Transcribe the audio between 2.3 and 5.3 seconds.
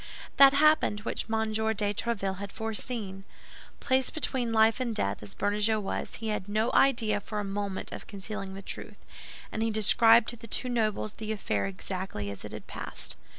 had foreseen. Placed between life and death,